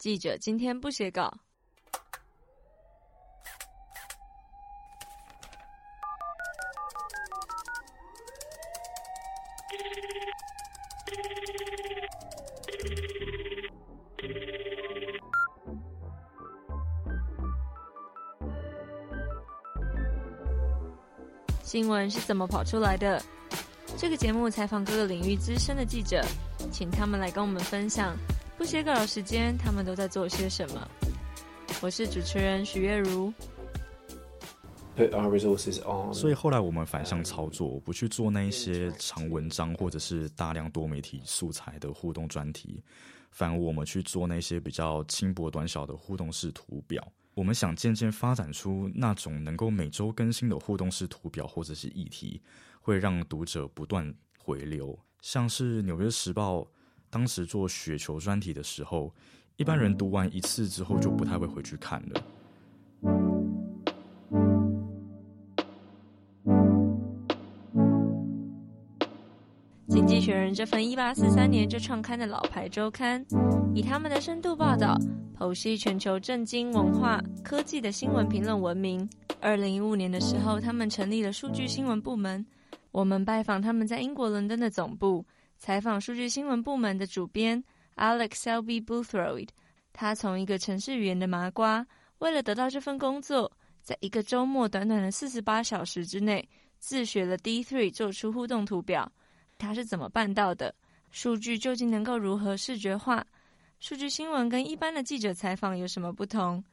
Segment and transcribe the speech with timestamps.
[0.00, 1.30] 记者今天不写稿。
[21.62, 23.22] 新闻是怎么跑出来的？
[23.98, 26.24] 这个节目采访各个领域资深的记者，
[26.72, 28.16] 请他们来跟我们分享
[28.60, 30.86] 不写稿的时间，他们都在做些什么。
[31.80, 33.32] 我是主持人许月如。
[36.12, 42.84] 所以后来我们反向操作，不去做那一些长文章或者是大量多媒体素材的互动专题，
[43.30, 47.02] 反而我们去做那些比较轻薄短小的互动式图表。
[47.32, 52.38] 我们想渐渐发展出那种能够每周更新的互动式图表或者是议题，
[52.82, 54.98] 会让读者不断回流。
[55.22, 56.58] 像是《纽约时报》
[57.10, 59.12] 当时做雪球专题的时候，
[59.56, 62.22] 一般人读完一次之后就不太会回去看了。
[69.88, 73.26] 经济学人这份一八四三年就创刊的老牌周刊，
[73.74, 74.96] 以他们的深度报道。
[75.36, 79.08] 剖析全球震惊文化、科技的新闻评论闻名。
[79.40, 82.44] 二零一五年的时候，他们成立了数据新闻部门。
[82.92, 85.24] 我们拜访他们在英国伦敦的总部，
[85.60, 87.62] 采访数据新闻部门的主编
[87.96, 89.48] Alexelby Boothroyd。
[89.92, 91.86] 他从一个城市语言的麻瓜，
[92.20, 93.52] 为了得到这份工作，
[93.82, 99.12] 在一个周末短短的四十八小时之内，自学了 D3，做出互动图表。
[99.58, 100.74] 他是怎么办到的？
[101.10, 103.22] 数据究竟能够如何视觉化？
[103.80, 106.64] 数据新闻跟一般的记者采访有什么不同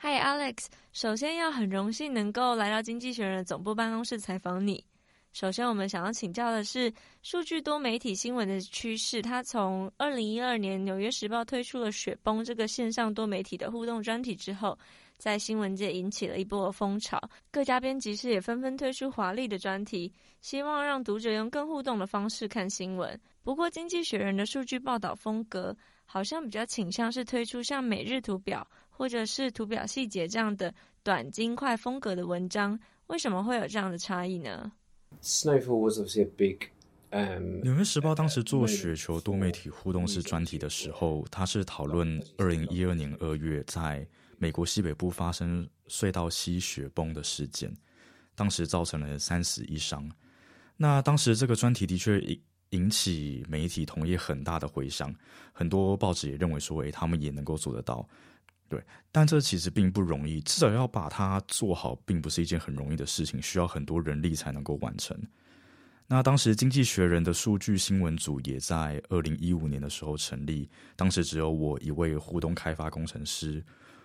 [0.00, 4.84] ？Hi Alex，首先要很荣幸能够来到经济学人总部办公室采访你。
[5.38, 9.20] 首先，我们想要请教的是数据多媒体新闻的趋势。
[9.20, 14.78] 它从二零一二年《纽约时报》推出了“雪崩”这个线上多媒体的互动专题之后，
[15.18, 17.20] 在新闻界引起了一波风潮。
[17.50, 23.20] 各家编辑室也纷纷推出华丽的专题，希望让读者用更互动的方式看新闻。
[23.42, 25.76] 不过，经济学人的数据报道风格。
[26.08, 30.72] 好像比较倾向是推出像每日图表或者是图表细节这样的
[31.02, 32.78] 短精快风格的文章，
[33.08, 34.70] 为什么会有这样的差异呢
[35.22, 36.68] ？Snowfall was obviously a big.
[37.62, 44.06] 纽约时报当时做雪球多媒体互动式专题的时候，他是讨论二零一二年二月在
[44.36, 47.74] 美国西北部发生隧道溪雪崩的事件，
[48.34, 50.10] 当时造成了三死一伤。
[50.76, 52.20] 那当时这个专题的确
[52.70, 55.14] 引起媒体同业很大的回响，
[55.52, 58.06] 很多报纸也认为说，诶，他们也能够做得到，
[58.68, 58.82] 对。
[59.12, 65.16] 但这其实并不容易，至少要把它做好，并不是一件很容易的事情，需要很多人力才能够完成。
[66.08, 73.64] 那当时《经济学人》的数据新闻组也在二零一五年的时候成立，当时只有我一位互动开发工程师，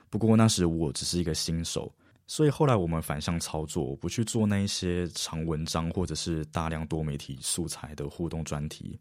[0.09, 1.94] 不过那时我只是一个新手。
[2.25, 8.97] 所以后来我们反向操作，我不去做那一些长文章或者是大量多媒体素材的互动专题，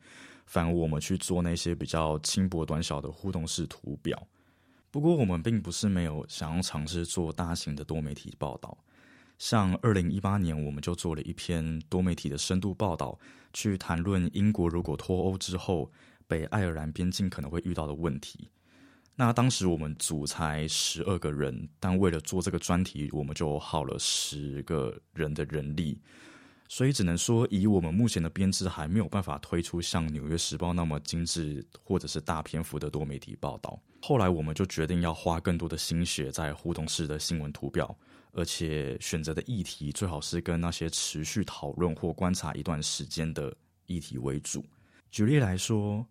[0.46, 4.20] 反而我们去做那些比较轻薄短小的互动式图表。
[4.90, 8.76] 不过我们并不是没有想要尝试做大型的多媒体报道，
[9.38, 13.18] 像二零一八年我们就做了一篇多媒体的深度报道，
[13.52, 15.90] 去谈论英国如果脱欧之后，
[16.26, 18.48] 北爱尔兰边境可能会遇到的问题。
[19.14, 26.00] 那当时我们组才十二个人，但为了做这个专题，我们就耗了十个人的人力，
[26.70, 33.76] 所以只能说以我们目前的编制，还没有办法推出像《纽约时报》那么精致或者是大篇幅的多媒体报道。
[34.00, 37.92] 后来我们就决定要花更多的心血在互动式的新闻图表，
[38.30, 43.52] 而且选择的议题最好是跟那些持续讨论或观察一段时间的
[43.86, 44.64] 议题为主。
[45.10, 46.06] 举例来说。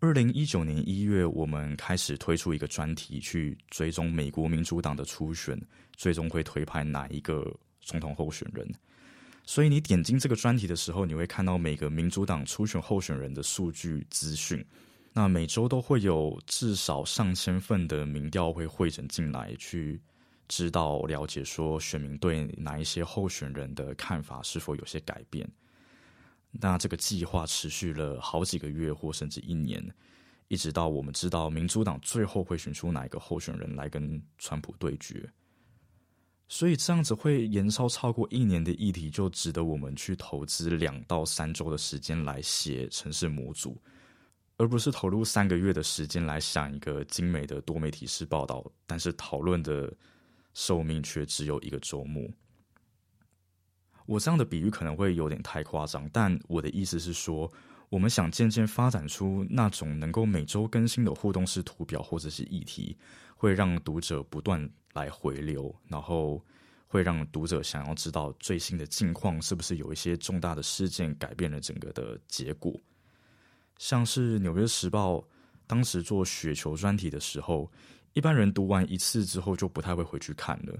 [0.00, 5.56] 二零一九年一月，我们开始推出一个专题，去追踪美国民主党的初选，
[5.96, 8.68] 最终会推派哪一个总统候选人。
[9.44, 14.64] 所以你点进这个专题的时候，你会看到每个民主党初选候选人的数据资讯。
[15.12, 20.00] 那每周都会有至少上千份的民调会汇整进来，去
[20.48, 25.46] 知道了解说选民对哪一些候选人的看法是否有些改变。
[26.50, 29.82] 那这个计划持续了好几个月，或甚至一年，
[30.48, 35.28] 一直到我们知道民主党最后会选出哪一个候选人来跟川普对决。
[36.52, 43.80] 所以这样子会延烧超过一年的议题，就值得我们去投资两到三周的时间来写城市模组，
[44.58, 49.90] 而不是投入三个月的时间来想一个精美的多媒体式报道，但是讨论的
[50.52, 52.22] 寿命却只有一个周末。
[54.04, 57.50] 我这样的比喻可能会有点太夸张，但我的意思是说，
[57.88, 62.94] 我们想渐渐发展出那种能够每周更新的互动式图表或者是议题，
[63.36, 66.44] 会让读者不断来回流，然后
[66.86, 72.78] 会让读者想要知道最新的近况是不是有一些重大的事件改变了整个的结果。
[73.78, 75.16] 像是《纽约时报》
[75.66, 77.70] 当时做雪球专题的时候，
[78.12, 80.78] 一般人读完一次之后就不太会回去看了。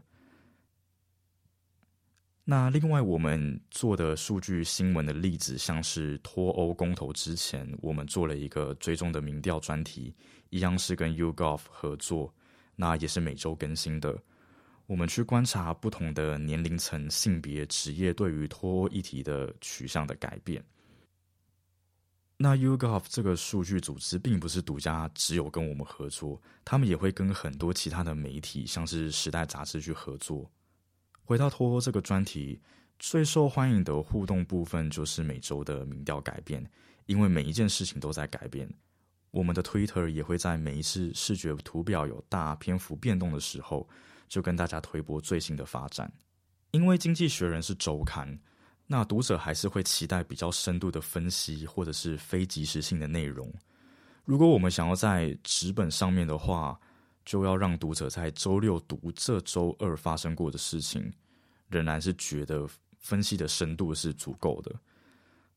[2.44, 10.12] 那另外，我们做的数据新闻的例子，像是脱欧公投之前，我们做了一个追踪的民调专题，
[10.50, 12.34] 一样是跟 YouGov 合作，
[12.82, 14.20] 那也是每周更新的。
[14.86, 20.60] 我们去观察不同的年龄层、性别、职业对于脱欧议题的取向的改变。
[22.36, 30.50] 那 YouGov 这个数据组织并不是独家，只有跟我们合作，他们也会跟很多其他的媒体，像是时代杂志去合作。
[31.22, 32.60] 回到脱欧这个专题，
[32.98, 36.68] 最受欢迎的互动部分就是每周的民调改变，
[37.06, 38.68] 因为每一件事情都在改变。
[39.32, 43.88] 我们的 Twitter 也会在每一次视觉图表有大篇幅变动的时候，
[44.28, 46.10] 就跟大家推播最新的发展。
[46.70, 48.38] 因为《经济学人》是周刊，
[48.86, 53.52] 那读者还是会期待比较深度的分析或者是非即时性的内容。
[54.24, 56.78] 如果我们想要在纸本上面的话，
[57.24, 61.12] 就要让读者在周六读这周二发生过的事情。
[61.68, 62.68] 仍然是觉得
[62.98, 64.70] 分析的深度是足够的。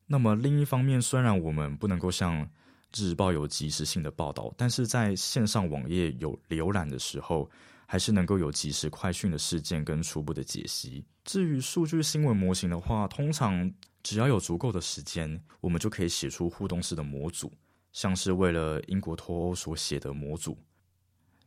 [0.06, 2.48] 那么另一方面，虽然我们不能够像
[2.96, 7.48] 日报有及时性的报道，但是在线上网页有浏览的时候，
[7.86, 11.04] 还是能够有及时快讯的事件跟初步的解析。
[11.24, 13.70] 至于数据新闻模型的话，通常
[14.02, 17.52] 只要有足够的时间，我们就可以写出互动式的模组，
[17.92, 20.56] 像是为了英国脱欧所写的模组。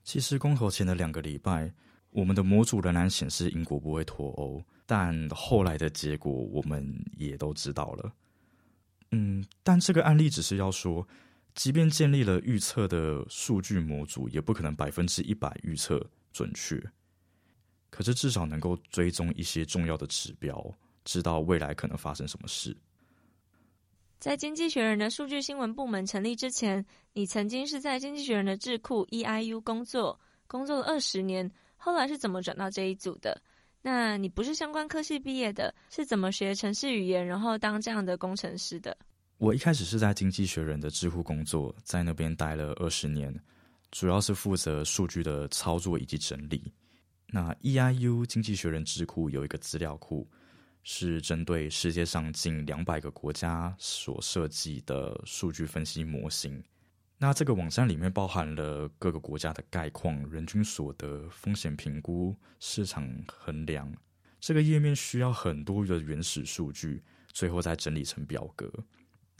[0.03, 1.71] 其实公投前的两个礼拜。
[2.11, 6.83] 我们的模组仍然显示英国不会脱欧，但后来的结果我们
[7.15, 8.11] 也都知道了。
[9.11, 11.07] 嗯，但这个案例只是要说，
[11.55, 16.81] 即便建立了预测的数据模组，也不可能百分之一百预测准确。
[17.89, 20.63] 可是至少能够追踪一些重要的指标，
[21.03, 22.75] 知道未来可能发生什么事。
[24.19, 31.49] 在经济学人的数据新闻部门成立之前，你曾经是在经济学人的智库 EIU 工作，工作了二十年。
[31.77, 33.41] 后来是怎么转到这一组的？
[33.81, 38.95] 那你不是相关科系毕业的，是怎么学程式语言，然后当这样的工程师的？
[39.39, 43.33] 我一开始是在经济学人的智库工作，在那边待了二十年，
[43.89, 46.73] 主要是负责数据的操作以及整理。
[47.25, 50.29] 那 EIU 经济学人智库有一个资料库，
[50.83, 56.61] 是针对世界上近两百个国家所设计的数据分析模型。
[57.17, 63.89] 那这个网站里面包含了各个国家的概况、人均所得、风险评估、市场衡量。
[64.41, 67.01] 这个页面需要很多的原始数据，
[67.31, 68.69] 最后再整理成表格。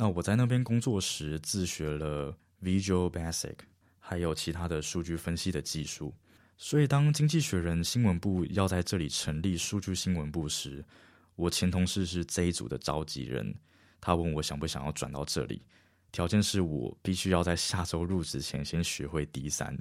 [0.01, 3.57] 那我在那边工作时自学了 Visual Basic，
[4.00, 6.16] 还有其他的数据分析的技术。
[6.56, 10.86] 所以当经济学人新闻部要在这里成立数据新闻部时，
[11.36, 13.54] 我前同事是这一组的召集人，
[14.00, 15.62] 他问我想不想要转到这里。
[16.13, 19.78] 条件是我必须要在下周入职前先学会 D 三，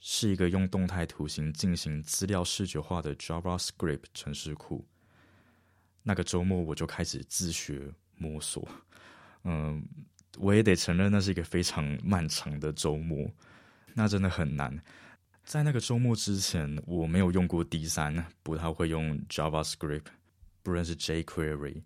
[0.00, 4.86] 是一个用动态图形进行资料视觉化的 JavaScript 程式库。
[6.02, 8.66] 那个周末我就开始自学摸索，
[9.48, 9.82] 嗯，
[10.36, 13.28] 我也得承认那是一个非常漫长的周末，
[13.94, 14.78] 那真的很难。
[15.44, 20.04] 在那个周末之前，我没有用过 D 三，不太会用 JavaScript，
[20.62, 21.82] 不认识 jQuery，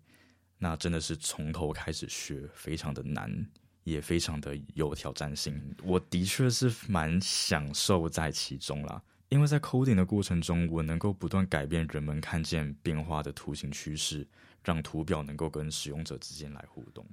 [0.57, 3.47] 那真的是从头开始学，非常的难。
[3.85, 9.03] 也非常的有挑战性，我的确是蛮享受在其中啦。
[9.27, 14.25] 因为在 coding 的过程中，我能够不断改变人们看见变化的图形趋势，
[14.63, 17.05] 让图表能够跟使用者之间来互动。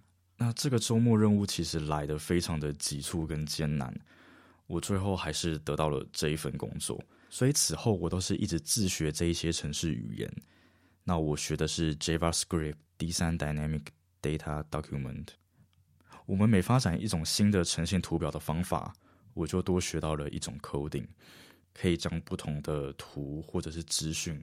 [0.42, 3.94] 那这个周末任务其实来的非常的急促跟艰难，
[4.66, 6.98] 我最后还是得到了这一份工作。
[7.28, 10.32] 所以此后我都是一直自学这一些程式语言。
[11.04, 13.82] 那我学的是 JavaScript D3 Dynamic
[14.22, 15.26] Data Document。
[16.24, 18.94] 我们每发展一种新的呈现图表的方法，
[19.34, 21.06] 我就多学到了一种 coding，
[21.74, 24.42] 可以将不同的图或者是资讯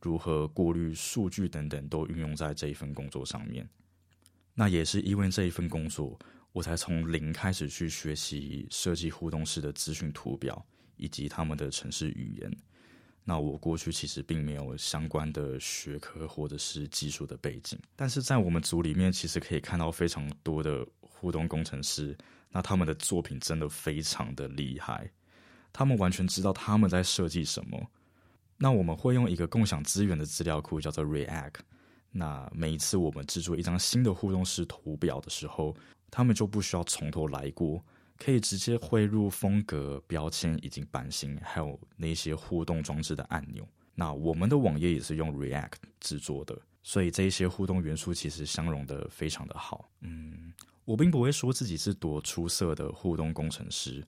[0.00, 3.68] 如何过滤数据等等都运用在这一份工作上面。
[4.58, 6.18] 那也是因为这一份工作，
[6.50, 12.50] 我才从零开始去学习设计互动式的资讯图表以及他们的城市语言。
[13.22, 20.84] 那我过去其实并没有相关的学科或者是技术的背景，但是在我们组里面，其实可以看到非常多的。
[21.20, 22.16] 互动工程师，
[22.52, 25.10] 那他们的作品真的非常的厉害，
[25.72, 27.90] 他们完全知道他们在设计什么。
[28.56, 31.54] 那我们会用一个共享资源的资料库叫做 React。
[32.10, 35.76] 那每一次我们制作一张新的互动式图表的时候，
[36.10, 37.84] 他们就不需要从头来过，
[38.16, 43.66] 可以直接汇入风格、标签以及版型，还有那些互动装置的按钮。
[43.94, 49.90] 那我们的网页也是用 React 制作的，所以这一些互动元素其实相容的非常的好。
[50.00, 50.52] 嗯，
[50.84, 54.06] 我并不会说自己是多出色的互动工程师，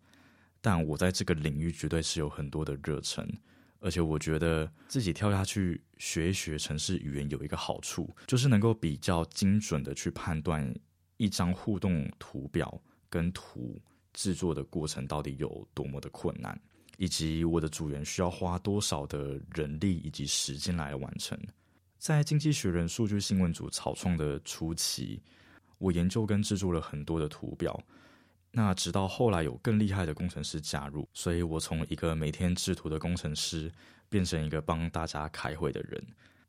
[0.61, 3.29] 但我在这个领域绝对是有很多的热忱。
[3.81, 10.73] 而且我觉得自己跳下去学一学城市语言有一个好处，就是能够比较精准的去判断
[11.17, 13.81] 一张互动图表跟图
[14.13, 16.59] 制作的过程到底有多么的困难，
[16.99, 21.39] 以及我的组员需要花多少的人力以及时间来完成。
[21.99, 25.23] 在经济学人数据新闻组草创的初期，
[25.79, 27.79] 我研究跟制作了很多的图表。
[28.53, 33.71] 那直到后来有更厉害的工程师加入，所以我从一个每天制图的工程师
[34.09, 36.05] 变成一个帮大家开会的人。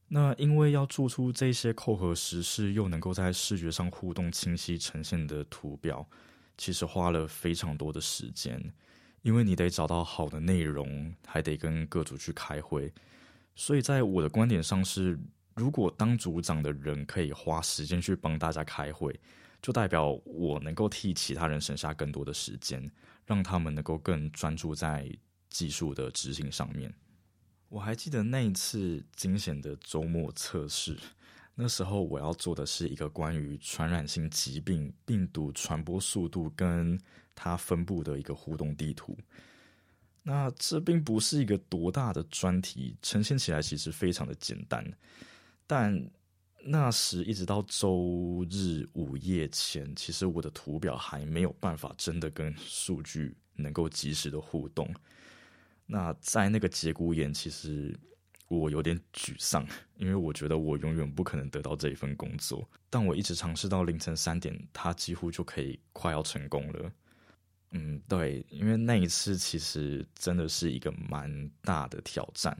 [0.08, 6.04] 那因为要做出这些扣合实事又能够在视觉上互动清晰呈现的图表，
[6.58, 8.60] 其实花了非常多的时间。
[9.22, 12.92] 因为你得找到好的内容，还得跟各组去开会。
[13.56, 15.20] 所以在我的观点上是，
[15.54, 19.18] 如果当组长的人可以花时间去帮大家开会。
[19.62, 22.92] 就代表我能够替其他人省下更多的时间，
[23.26, 25.08] 让他们能够更专注在
[25.50, 26.92] 技术的执行上面。
[27.70, 30.98] 我还记得那一次惊险的周末测试，
[31.54, 37.00] 那时候我要做的是一个关于传染性疾病病毒传播速度跟
[37.36, 39.16] 它分布的一个互动地图。
[40.24, 44.84] 那这并不是一个多大的专题，呈现起来其实非常的简单，
[45.68, 46.04] 但。
[46.64, 54.88] 那时一直到周日午夜前，其实我的图表还没有办法真的跟数据能够及时的互动。
[55.86, 57.98] 那在那个节骨眼，其实
[58.48, 62.68] 我有点沮丧，因为我觉得我永远不可能得到这一份工作。
[62.90, 66.92] 但我一直尝试到凌晨三点，它几乎就可以快要成功了。
[67.72, 72.58] 嗯，对，因为那一次其实真的是一个蛮大的挑战。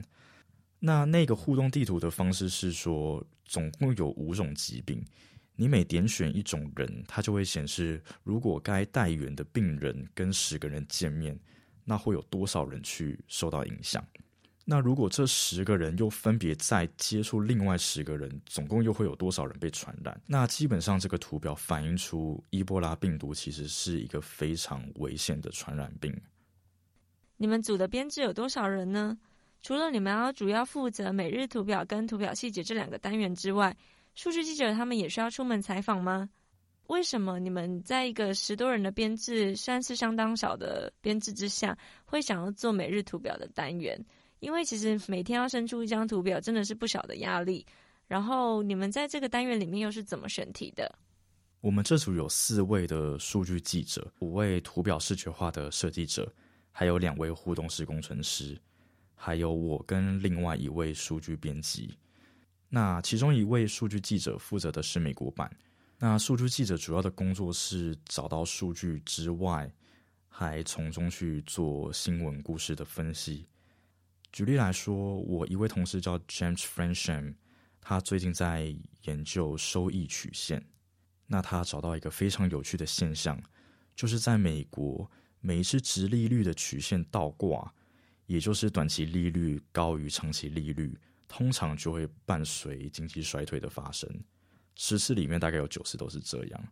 [0.84, 5.00] 那那个互动地图的方式是说，总共有五种疾病，
[5.54, 11.38] 你每点选一种人，它就会显示，如果该带源的病人跟十个人见面，
[11.84, 14.04] 那会有多少人去受到影响？
[14.64, 20.20] 那如果这十个人又分别再接触另外十个人，总共又会有多少人被传染？
[20.26, 26.12] 那基本上这个图表反映出伊波拉病毒其实是一个非常危险的传染病。
[27.36, 29.18] 你们组的编制有多少人呢？
[29.62, 33.74] 除了你们要主要负责每日图表跟图表细节这两个单元之外，
[34.14, 36.28] 数据记者他们也需要出门采访吗？
[36.88, 44.04] 为什么你们在一个十多人的编制，算是相当少的编制之下，会想要做每日图表的单元？
[44.40, 47.64] 因为其实每天要生出一张图表，真的是不小的压力。
[48.08, 50.92] 然后你们在这个单元里面又是怎么选题的？
[51.60, 56.30] 我们这组有四位的数据记者，五位图表视觉化的设计者，
[56.72, 58.60] 还有两位互动式工程师。
[59.24, 61.96] 还有我跟另外一位数据编辑，
[62.68, 65.48] 那其中一位数据记者负责的是美国版。
[65.96, 69.72] 那数据记者主要的工作是找到数据之外，
[70.26, 73.46] 还从中去做新闻故事的分析。
[74.32, 77.36] 举例来说，我一位同事叫 James Fransham，
[77.80, 80.66] 他最近在研究收益曲线。
[81.28, 83.40] 那他找到一个非常有趣的现象，
[83.94, 87.72] 就是在美国每一次直利率的曲线倒挂。
[88.26, 90.96] 也就是短期利率高于长期利率，
[91.28, 94.08] 通常就会伴随经济衰退的发生。
[94.74, 96.64] 十次里面大概有九次都是这样。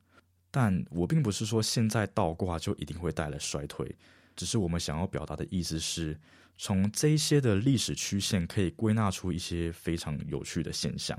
[0.50, 3.95] 但我并不是说现在倒挂就一定会带来衰退，
[4.35, 6.19] 只是我们想要表达的意思是，
[6.57, 11.16] 从这些的历史曲线可以归纳出一些非常有趣的现象。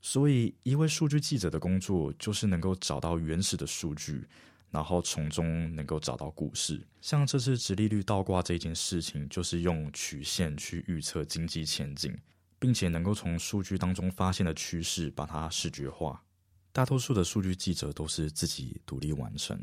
[0.00, 4.26] 所以，一位数据记者的工作就是能够找到原始的数据。
[4.70, 12.14] 然后从中能够找到故事，像这次直利率倒挂这件事情，就是用曲线去预测经济前景，
[12.58, 16.22] 并且能够从数据当中发现的趋势把它视觉化。
[16.70, 19.58] 大多数的数据记者都是自己独立完成。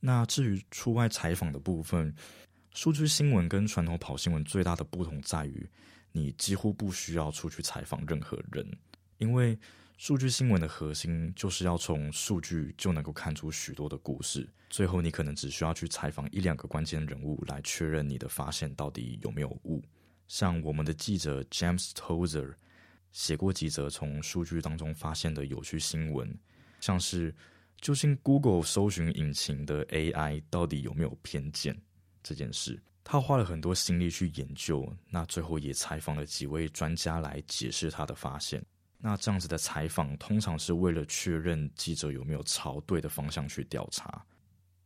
[0.00, 2.14] 那至于出外采访的部分，
[2.72, 5.68] 数据新闻跟传统跑新闻最大的不同在于，
[6.12, 8.66] 你几乎不需要出去采访任何人，
[9.18, 9.58] 因为。
[9.98, 19.82] 数据新闻的核心就是要从数据就能够看出许多的故事，最后你可能只需要去采访一两个关键人物来确认你的发现到底有没有误。
[20.28, 22.52] 像我们的记者 James Tozer
[23.10, 26.38] 写过几则从数据当中发现的有趣新闻，
[26.78, 27.34] 像是
[27.80, 31.74] 究竟 Google 搜寻引擎的 AI 到底有没有偏见
[32.22, 38.62] 这件事，他花了很多心力去研究，那最后也采访了几位专家来解释他的发现。
[39.06, 44.26] 那这样子的采访，通常是为了确认记者有没有朝对的方向去调查。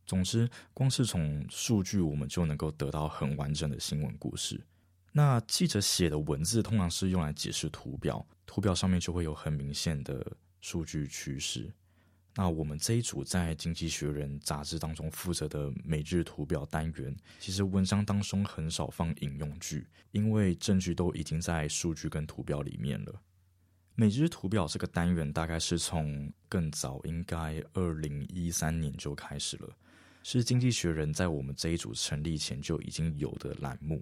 [0.05, 4.63] 总之，光是从数据，我们就能够得到很完整的新闻故事。
[5.11, 10.23] 那记者写的文字，通常是用来解释图表，图表上面就会有很明显的
[10.59, 11.73] 数据趋势。
[12.35, 23.19] 那我们这一组在《经济学人》杂志当中负责的每日图表单元，其实文章当中很少放引用句，因为证据都已经在数据跟图表里面了。
[23.95, 29.69] 每日图表这个单元大概是从更早，应该二零一三年就开始了，
[30.23, 34.01] 是《经济学人》在我们这一组成立前就已经有的栏目。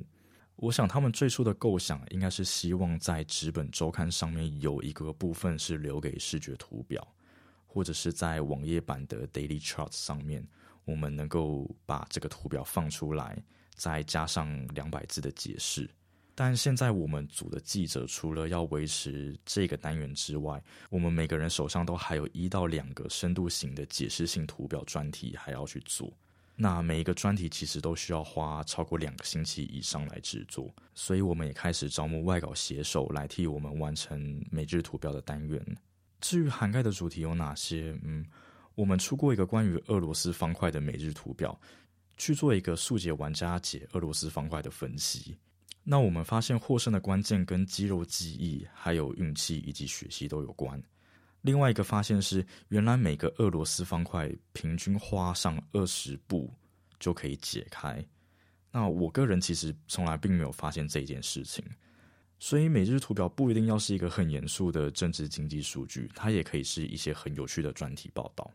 [0.55, 7.07] 我想他们最初的构想应该是希望在纸本周刊上面有一个部分是留给视觉图表。
[7.71, 10.43] 或者是在网页版的 Daily Charts 上面，
[10.85, 13.37] 我们能够把这个图表放出来，
[13.75, 15.87] 再加上两百字的解释。
[16.39, 26.09] 但现在我们组的记者除了要维持这个单元之外，我们每个人手上都还有一到两个深度型的解释性图表专题还要去做。
[26.55, 35.61] 那每一个专题其实都需要花超过两个星期以上来制作，所以我们也开始招募外稿写手来替我们完成每日图表的单元。
[36.21, 37.93] 至于涵盖的主题有哪些？
[38.01, 38.25] 嗯，
[38.75, 41.59] 我们出过一个关于俄罗斯方块的每日图表，
[42.15, 45.35] 去做一个速解玩家解俄罗斯方块的分析。
[45.91, 50.79] 那我们发现获胜的关键跟肌肉记忆、还有运气以及血系都有关。
[51.41, 56.53] 另外一个发现是，原来每个俄罗斯方块平均花上二十步
[56.99, 58.05] 就可以解开。
[58.71, 61.65] 那我个人其实从来并没有发现这件事情。
[62.37, 68.47] 所以每日图表不一定要是一个很严肃的政治经济数据，它也可以是一些很有趣的专题报道。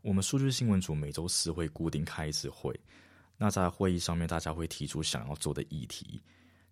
[0.00, 2.74] 我们数据新闻组每周四会固定开一次会，
[3.42, 6.20] 那在会议上面，大家会提出想要做的议题，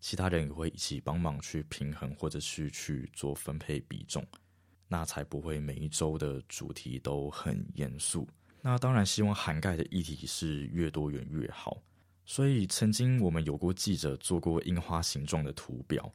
[0.01, 4.23] 其他人也会一起帮忙去平衡或者是去做分配比重，
[4.87, 8.29] 那才不会每一周的主题都很严肃。
[8.61, 11.81] 那当然希望涵盖的议题是越多元越好。
[12.27, 16.13] 所以，曾经我们有过记者做过樱花形状的图表。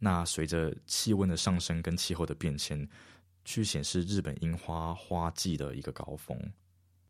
[0.00, 2.86] 那随着气温的上升跟气候的变迁，
[3.44, 6.36] 去显示日本樱花花季的一个高峰。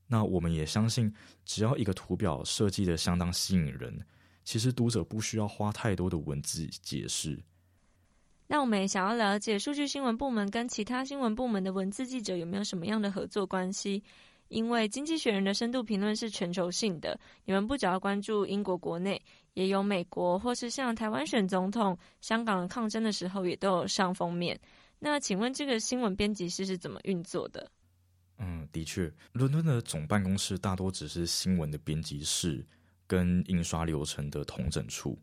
[0.07, 1.13] 那我们也相信，
[1.45, 3.99] 只要一个图表设计的相当吸引人，
[4.45, 7.43] 其实读者不需要花太多的文字解释。
[8.47, 14.03] 那我们也想要了解，数据新闻部门跟其他新闻部门的文字记者有没有什么样的合作关系？
[14.49, 19.21] 因为《经济学人》的深度评论是全球性的，你们不只要关注英国国内，
[19.55, 24.61] 也有美国，或是像台湾选总统、香港抗争的时候，也都有上封面。
[24.99, 27.69] 那请问这个新闻编辑室是怎么运作的？
[28.39, 32.67] 嗯，的确，伦敦的总办公室大多只是新闻的编辑室
[33.07, 35.19] 跟印刷流程的统整处。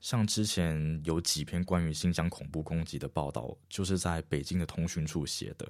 [0.00, 5.68] 像之前有几篇关于新疆恐怖攻击的报道，就是在北京的通讯处写的，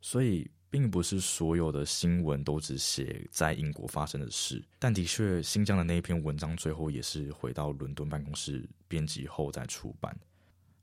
[0.00, 0.50] 所以。
[0.70, 10.14] 并不是所有的新闻都只写在英国发生的事，但的确，新疆的那一篇文章最后也是回到伦敦办公室编辑后再出版。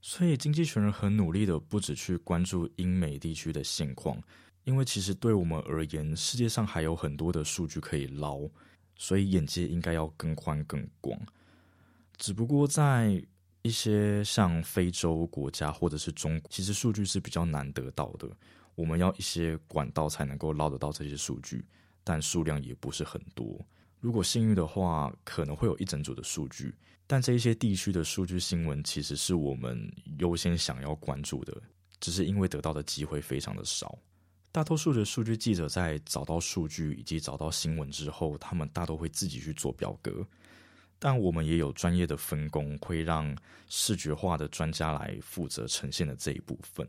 [0.01, 4.19] 所以，经济学人很努力的不只去关注英美地区的现况，
[4.65, 8.41] 因为其实对我们而言，世界上还有很多的数据可以捞，
[8.95, 11.19] 所以眼界应该要更宽更广。
[12.17, 13.23] 只不过在
[13.61, 18.29] 一些像非洲国家或者是中，其实数据是比较难得到的。
[18.73, 21.65] 我们要一些管道才能够捞得到这些数据，
[22.03, 23.59] 但数量也不是很多。
[23.99, 26.75] 如果幸运的话，可能会有一整组的数据，
[27.07, 31.55] 但这一些地区的数据新闻其实是我们优先想要关注的，
[31.99, 33.97] 只是因为得到的机会非常的少。
[34.55, 40.25] 大多数的数据记者在找到数据以及找到新闻之后，他们大都会自己去做表格，
[40.97, 43.35] 但我们也有专业的分工，会让
[43.67, 46.87] 视觉化的专家来负责呈现的这一部分。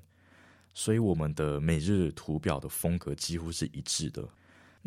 [0.74, 4.22] 所以我们的每日图表的风格几乎是一致的。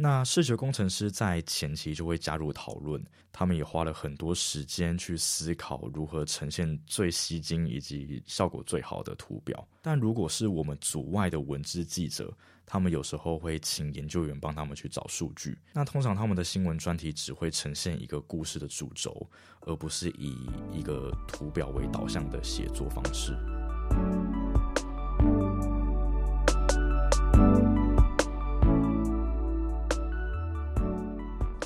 [0.01, 9.67] 那视觉工程师在前期就会加入讨论，他们也花了很多时间去思考如何呈现最吸睛以及效果最好的图表。
[9.81, 12.33] 但如果是我们组外的文字记者，
[12.65, 15.57] 他们有时候会请研究员帮他们去找数据。
[15.73, 19.29] 那通常他们的新闻专题只会呈现一个故事的主轴，
[19.63, 23.35] 而不是以一个图表为导向的写作方式。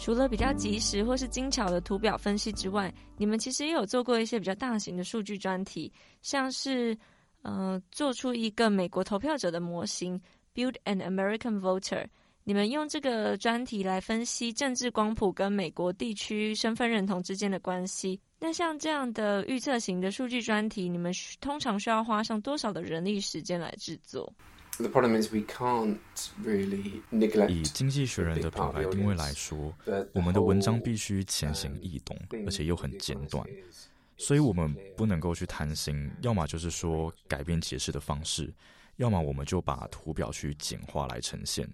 [0.03, 5.89] 除了比较及时或是精巧的图表分析之外，你们其实也有做过一些比较大型的数据专题，
[6.21, 6.97] 像是
[7.41, 10.19] 呃做出一个美国投票者的模型
[10.53, 12.05] ，Build an American Voter。
[12.43, 18.19] 你们用这个专题来分析政治光谱跟美国地区身份认同之间的关系。
[18.41, 24.29] 那像这样的预测型的数据专题，你们通常需要花上多少的人力时间来制作？
[27.47, 29.71] 以经济学人的品牌定位来说，
[30.13, 33.47] 我们的文章必须浅显易懂，而且又很简短，
[34.17, 38.51] 所以我们不能够去贪心，要么就是说改变解释的方式，
[38.95, 41.69] 要么我们就把图表去简化来呈现。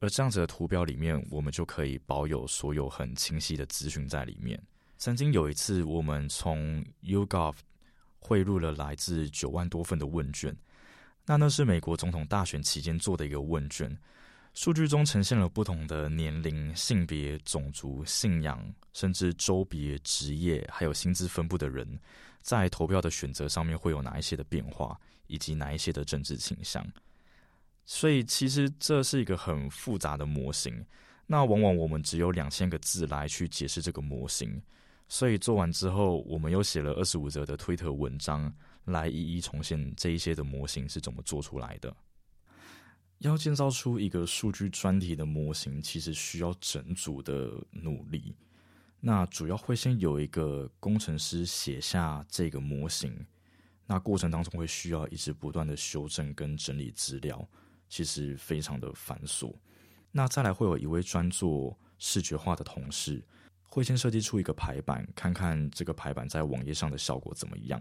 [0.00, 4.60] 而这样子的图表里面，我们就可以保有所有很清晰的资讯在里面。
[4.98, 7.54] 曾经有一次，我们从 YouGov
[8.18, 10.56] 汇入了来自九万多份的问卷。
[11.24, 13.96] 那那是美国总统大选期间做的一个问卷，
[14.54, 18.60] 数据中呈现了不同的年龄、性别、种族、信仰，
[18.92, 21.86] 甚至州别、职业，还有薪资分布的人，
[22.40, 26.84] 在投票的选择上面会有哪一些的变化，以及哪一些的政治倾向。
[27.84, 30.84] 所以，其实这是一个很复杂的模型。
[31.26, 34.60] 那往往我们只有两千个字来去解释这个模型。
[35.08, 38.52] 所以做完之后，我们又写了二十五则的推特文章。
[38.84, 41.94] 来一一重现这一些的模型是怎么做出来的？
[43.18, 48.34] 要建造出一个数据专题的模型，其实需要整组的努力。
[48.98, 53.14] 那主要会先有一个工程师写下这个模型，
[53.86, 57.48] 那过程当中会需要一直不断的修正跟整理资料，
[57.88, 59.54] 其实非常的繁琐。
[60.10, 63.24] 那再来会有一位专做视觉化的同事，
[63.62, 67.80] 会先设计出一个排版，看看这个排版在网页上的效果怎么样。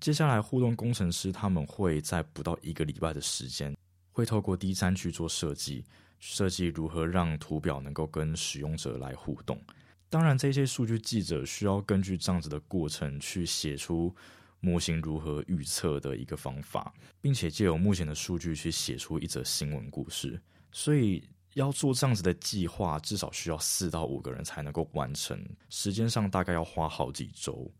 [0.00, 3.76] 接下来，互动工程师他们会在不到一个礼拜的时间，
[4.12, 5.84] 会透过 D 三去做设计，
[6.18, 9.60] 设计如何让图表能够跟使用者来互动。
[10.08, 14.14] 当然，这些数据记者需要根据这样子的过程去写出
[14.60, 20.40] 模型如何预测的一个方法，并且借由目前的数据去写出一则新闻故事。
[20.72, 21.22] 所以，
[21.54, 27.70] 要做这样子的计划，至少需要四到五个人才能够完成，时间上大概要花好几周。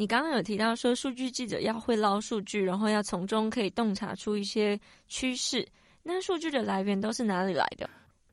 [0.00, 5.68] 你刚刚有提到说，数据记者要会捞数据，然后要从中可以洞察出一些趋势。
[6.02, 7.86] 那数据的来源都是哪里来的？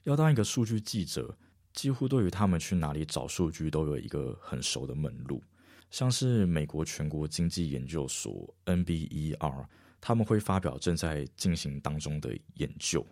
[0.06, 1.38] 要当一个数据记者，
[1.74, 5.44] 几乎对于他们去哪里找数据都有一个很熟的门路。
[5.92, 9.66] 像是美国全国经济研究所 （NBER），
[10.00, 13.06] 他们会发表正在进行当中的研究。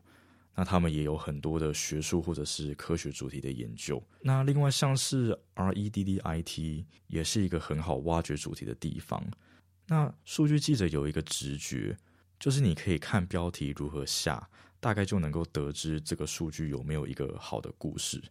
[0.55, 4.01] 那他们也有很多的学术或者是科学主题的研究。
[4.21, 9.21] 那另外像是 REDDIT 也是一个很好挖掘主题的地方。
[9.87, 11.95] 那数据记者有一个直觉，
[12.39, 18.21] 就是你可以看标题如何下，大概就能够得知这个数据有没有一个好的故事。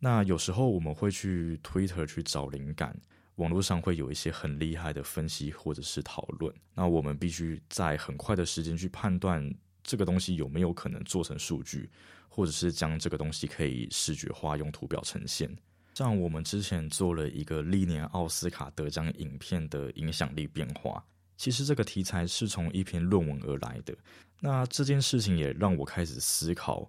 [0.00, 2.98] 那有时候我们会去 Twitter 去找灵感，
[3.36, 6.52] 网络上会有一些很厉害的分析或者是讨论。
[6.74, 9.54] 那我们必须在很快的时间去判断。
[9.90, 11.90] 这个东西有没有可能做成数据，
[12.28, 15.50] 或者是将这个东西可以视觉化用图表呈现？
[15.94, 21.04] 像我们之前做了一个历年奥斯卡得奖影片的影响力变化，
[21.36, 23.92] 其实这个题材是从一篇论文而来的。
[24.38, 26.88] 那这件事情也让我开始思考，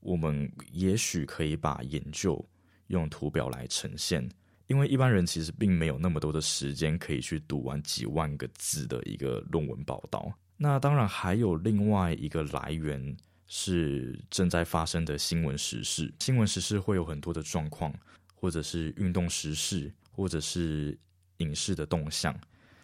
[0.00, 2.44] 我们也许可以把研究
[2.88, 4.28] 用图表来呈现，
[4.66, 10.28] 因为一般人其实并没有那么多的时间可以去读完几万个字的一个论文报道。
[10.62, 13.16] 那当然还有另外一个来源
[13.48, 16.14] 是正在发生的新闻时事。
[16.20, 17.92] 新闻时事会有很多的状况，
[18.32, 20.96] 或者是运动时事，或者是
[21.38, 22.32] 影视的动向。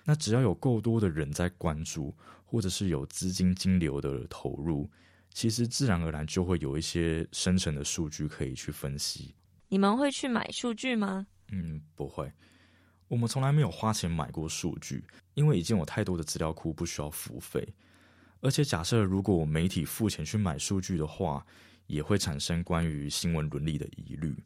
[0.03, 2.12] 那只要有够多的人在关注，
[2.45, 4.91] 或者是有资金金流的投入，
[5.33, 9.37] 其实自然而然就会有一些生成的数据可以去分析。
[9.69, 11.29] 你们会去买数据吗？
[11.53, 12.29] 嗯，不会。
[13.09, 15.03] 我们从来没有花钱买过数据，
[15.35, 17.66] 因为已经有太多的资料库不需要付费。
[18.40, 21.44] 而且假设如果媒体付钱去买数据的话，
[21.87, 24.37] 也会产生关于新闻伦理的疑虑，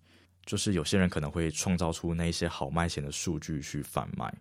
[0.46, 4.32] 就是有些人可能会创造出那些好卖钱的数据去贩卖。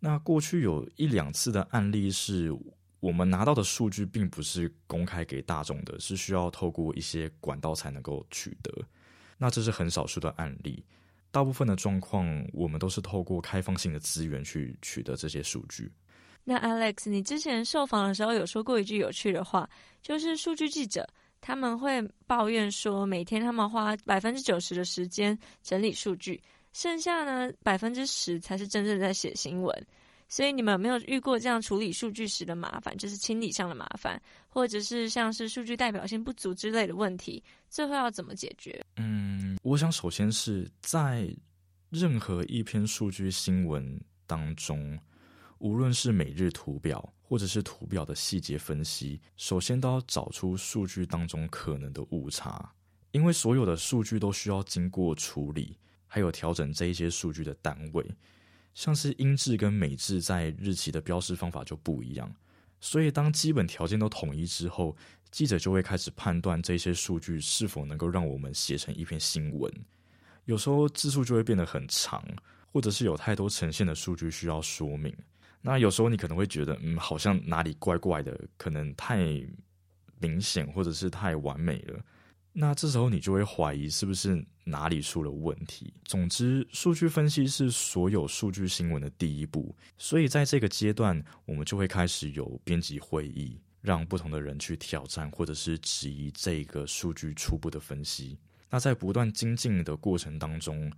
[0.00, 2.52] 那过去有一两次的案例是，
[2.98, 8.72] 我们拿到的数据并不是公开给大众的，是需要透过一些管道才能够取得。
[9.38, 10.84] 那这是很少数的案例。
[11.30, 15.90] 大部分的状况，我们都是透过开放性的资源去取得这些数据。
[16.42, 19.68] 那 Alex，你之前受访的时候有说过一句有趣的话，
[20.02, 21.06] 就是数据记者
[21.40, 29.86] 他们会抱怨说，每天他们花百分之九十的时间整理数据，剩下呢百分之十才是真正在写新闻。
[30.30, 37.42] 所以你们有没有遇过这样处理数据时的麻烦，就是清理上的麻烦，或者是像是数据代表性不足之类的问题？
[37.68, 38.82] 最后要怎么解决？
[38.96, 41.28] 嗯，我想首先是在
[41.90, 44.96] 任何一篇数据新闻当中，
[45.58, 52.72] 无论是每日图表或者是图表的细节分析，首先都要找出数据当中可能的误差，
[53.10, 58.08] 因为所有的数据都需要经过处理，还有调整这一些数据的单位。
[58.74, 62.32] 像是英制跟美制在日期的标示方法就不一样。
[62.80, 64.96] 所以当基本条件都统一之后，
[65.30, 69.72] 记者就会开始判断这些数据是否能够让我们写成一篇新闻。
[70.46, 72.24] 有时候字数就会变得很长，
[72.72, 75.14] 或者是有太多呈现的数据需要说明。
[75.60, 79.18] 那有时候你可能会觉得，嗯，好像哪里怪怪的，可能太
[80.18, 82.00] 明显，或者是太完美了。
[82.52, 85.92] 那这时候你就会怀疑是不是哪里出了问题。
[86.04, 98.36] 总之，数据分析是所有数据新闻的第一步，所以在这个阶段，我们就会开始有编辑会议，让不同的人去挑战或者是质疑这个数据初步的分析。
[98.68, 100.92] 那在不断精进的过程当中，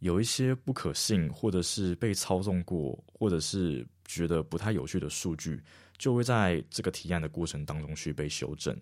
[0.00, 5.62] 有一些不可信，或者是被操纵过，或者是觉得不太有趣的数据，
[5.98, 8.76] 就会在这个提案的过程当中去被修正。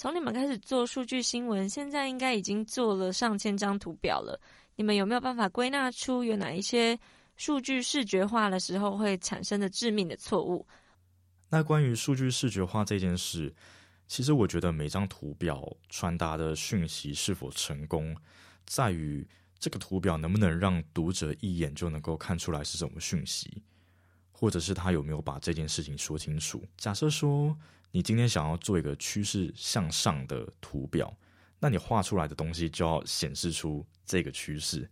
[0.00, 4.40] 从你们开始做数据新闻，现在应该已经做了上千张图表了。
[4.74, 6.98] 你们有没有办法归纳出有哪一些
[7.36, 10.66] 数据视觉化的时候会产生的致命的错误？
[11.50, 13.54] 那关于数据视觉化这件事，
[14.06, 18.16] 其实我觉得每张图表传达的讯息是否成功，
[18.64, 23.62] 在于这个图表能不能让读者一眼就能够看出来是什么讯息，
[24.32, 26.64] 或者是他有没有把这件事情说清楚。
[26.78, 27.54] 假设说。
[27.92, 31.12] 你今天想要做一个趋势向上的图表，
[31.58, 34.88] 那你画出来的东西就要显示出这个趋势。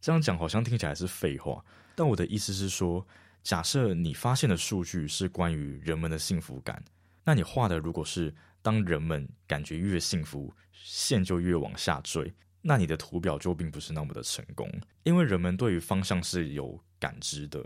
[0.00, 3.06] 这样讲好像听起来是废话，但我的意思是说，
[3.44, 6.82] 假设你发现的数据是关于人们的幸福感，
[7.22, 14.68] 那你画的如果是当人们感觉越幸福，线就越往下坠，那你的图表就并不是那么的成功，
[15.04, 17.64] 因为人们对于方向是有感知的，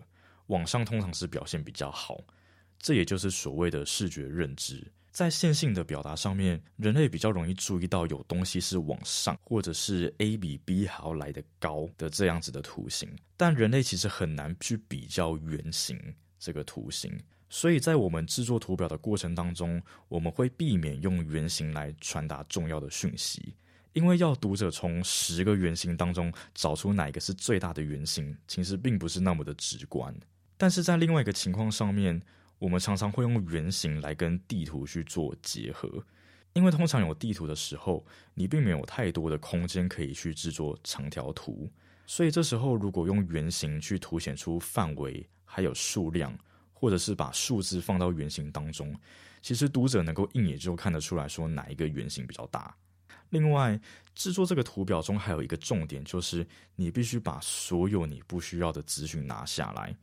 [0.49, 2.19] 往上通常是表现比较好。
[2.79, 15.99] 这也就是所谓的视觉认知，在线性的表达上面，人类比较容易注意到有东西是往上，或者是 A 比 B 还要来的高的这样子的图形，但人类其实很难去比较圆形
[16.39, 23.55] 这个图形，所以在我们制作图表的过程当中，我们会避免用圆形来传达重要的讯息，
[23.95, 30.15] 因为要读者从十个圆形当中找出哪一个是最大的圆形，其实并不是那么的直观。
[30.59, 32.23] 但是在另外一个情况上面。
[32.59, 36.03] 我们常常会用圆形来跟地图去做结合，
[36.55, 41.71] 因为通常有地图的时候，你并没有太多的空间可以去制作长条图，
[42.07, 46.37] 所以这时候如果用圆形去凸显出范围还有数量，
[46.73, 48.99] 或者是把数字放到圆形当中，
[49.43, 52.75] 其实读者能够一眼就看得出来说哪一个圆形比较大。
[53.31, 53.79] 另外，
[54.15, 59.95] 制作这个图表中还有一个重点，就是你必须把所有你不需要的资讯拿下来。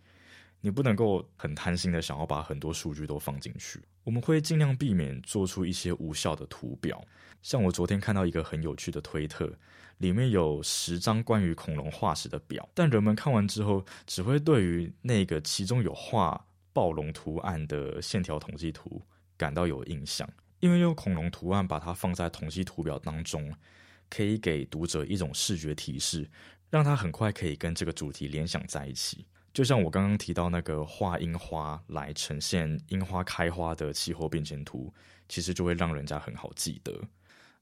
[0.65, 7.03] 你不能够很贪心的想要把很多数据都放进去，我们会尽量避免做出一些无效的图表。
[7.41, 9.51] 像我昨天看到一个很有趣的推特，
[9.97, 19.01] 里面有十张关于恐龙化石的表，但人们看完之后只会对于那个其中有画暴龙图案的线条统计图
[19.35, 20.25] 感到有印象，
[20.61, 23.53] 因为用恐龙图案把它放在统计图表当中，
[24.09, 26.25] 可以给读者一种视觉提示，
[26.69, 29.25] 让他很快可以跟这个主题联想在一起。
[29.53, 34.91] 就像我刚刚提到那个画樱花来呈现樱花开花的气候变迁图，
[35.29, 36.99] 其实就会让人家很好记得。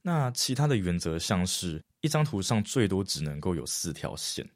[0.01, 4.47] 那其他的原则像是一张图上最多只能够有四条线，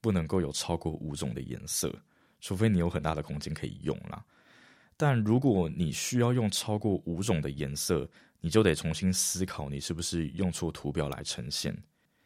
[0.00, 1.94] 不能够有超过五种的颜色，
[2.40, 4.24] 除非你有很大的空间可以用啦。
[4.96, 8.08] 但如果你需要用超过五种的颜色，
[8.40, 11.76] 你就得重新思考你是不是用错图表来呈现。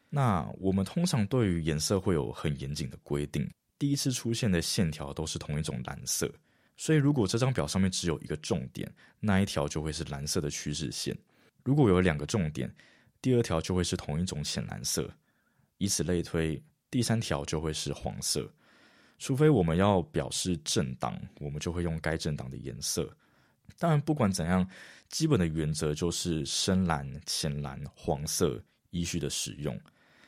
[0.08, 3.48] 那我们通常对于颜色会有很严谨的规定。
[3.78, 6.28] 第一次出现的线条都是同一种蓝色，
[6.76, 11.14] 所以如果这张表上面只有一个重点，那一条就会是蓝色的趋势线；
[11.62, 12.68] 如果有两个重点，
[13.22, 15.08] 第二条就会是同一种浅蓝色，
[15.76, 16.60] 以此类推，
[16.90, 18.52] 第三条就会是黄色。
[19.20, 23.08] 除非我们要表示政党，我们就会用该政党的颜色。
[23.78, 24.68] 当然，不管怎样，
[25.08, 28.60] 基本的原则就是深蓝、浅蓝、黄色
[28.90, 29.80] 依序的使用。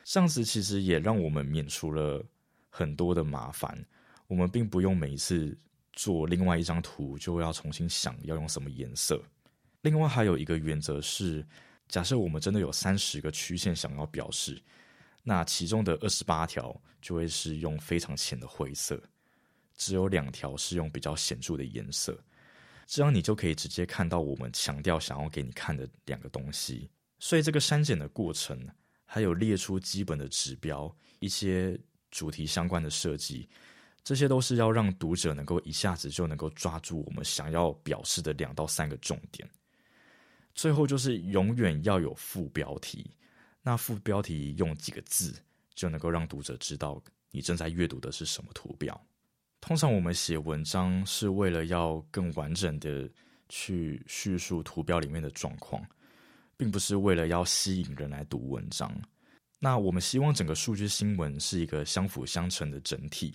[0.04, 2.24] 这样子其实也让我们免除了。
[2.70, 3.84] 很多的麻烦，
[4.28, 5.58] 我们并不用每一次
[5.92, 9.20] 做另外一张图就要重新想要用什么颜色。
[9.82, 11.44] 另外还有一个原则是，
[11.88, 14.62] 假设我们真的有三十个曲线想要表示，
[15.24, 19.02] 那其中的二十八条就会是用非常浅的灰色，
[19.74, 22.16] 只有两条是用比较显著的颜色，
[22.86, 26.88] 这样你就可以直接看到我们强调想要给你看的两个东西。
[27.18, 28.64] 所以这个删减的过程，
[29.04, 31.76] 还有列出基本的指标一些。
[32.10, 33.48] 主题相关的设计，
[34.02, 39.48] 这些都是要让读者能够一下子就能够抓住我们想要表示的两到三个重点。
[40.54, 43.10] 最后就是永远要有副标题，
[43.62, 45.34] 那副标题用几个字
[45.74, 49.00] 就能够让读者知道你正在阅读的是什么图表。
[49.60, 53.08] 通常我们写文章是为了要更完整的
[53.48, 55.84] 去叙述图表里面的状况，
[56.56, 58.90] 并不是为了要吸引人来读文章。
[59.62, 63.34] 那我们希望整个数据新闻是一个相辅相成的整体，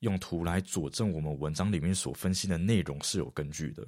[0.00, 3.86] 用图来佐证我们文章里面所分析的内容是有根据的。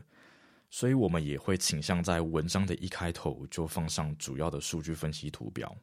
[0.70, 5.76] 所以，我们也会倾向在文章的一开头就放上主要的数据分析图表。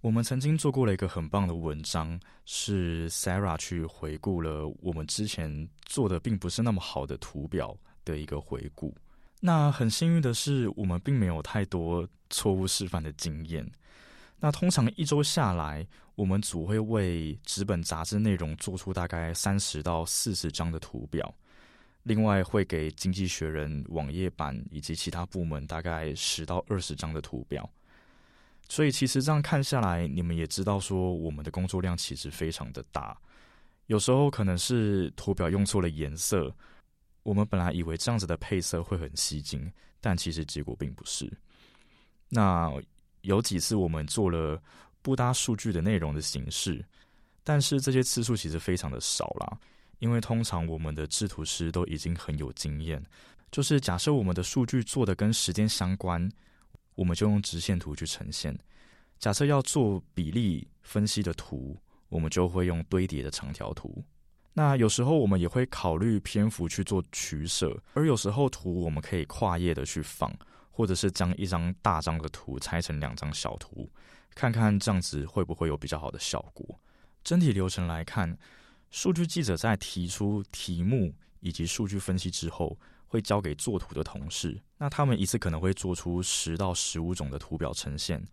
[0.00, 8.96] 我们曾经做过了一个很棒的文章，是 Sarah 去回顾了我们之前做的并不是那么好的图表的一个回顾。
[9.40, 13.70] 那很幸运的是，我们并没有太多错误示范的经验。
[14.40, 21.32] 那通常一周下来，我们组会为纸本杂志内容做出大概三十到四十张的图表，
[22.04, 27.68] 另外会给经济学人网页版以及其他部门大概十到二十张的图表。
[28.66, 33.16] 所以其实这样看下来，你们也知道说，我们的工作量其实非常的大。
[33.86, 36.54] 有时候可能是图表用错了颜色，
[37.24, 41.30] 我们本来以为这样子的配色会很吸睛，但其实结果并不是。
[42.28, 42.72] 那
[43.22, 44.60] 有几次我们做了
[45.02, 46.84] 不搭数据的内容的形式，
[47.44, 49.58] 但是这些次数其实非常的少啦，
[49.98, 53.04] 因为通常我们的制图师都已经很有经验，
[53.50, 56.30] 就是假设我们的数据做的跟时间相关。
[56.96, 58.54] 我们就用直线图去呈现。
[59.18, 61.74] 假设要做比例分析的图，
[62.10, 64.04] 我们就会用堆叠的长条图。
[64.52, 70.30] 那有时候我们也会考虑篇幅去做取舍，而有时候图我们可以跨页的去放，
[70.70, 73.90] 或者是将一张大张的图拆成两张小图，
[74.34, 76.80] 看看这样子会不会有比较好的效果。
[77.22, 78.38] 整体流程来看，
[78.90, 82.78] 数据记者在提出题目以及数据分析之后。
[83.12, 88.24] 会交给做图的同事，那他们一次可能会做出十到十五种的图表呈现，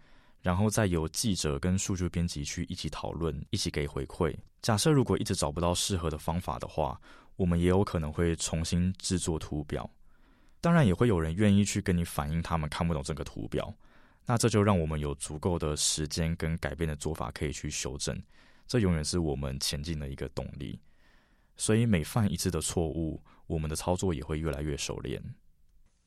[0.44, 4.38] 然后再由记者跟数据编辑去一起讨论，一起给回馈。
[4.62, 7.02] 假设如果一直找不到适合的方法的话，
[7.38, 9.90] 我们也有可能会重新制作图表。
[10.60, 13.74] 当然，也会有人愿意去跟你反映他们看不懂这个图表，
[14.26, 18.20] 那这就让我们有足够的时间跟改变的做法可以去修正。
[18.68, 20.80] 这永远是我们前进的一个动力。
[21.56, 25.22] 所以每犯一次的错误，我们的操作也会越来越熟练。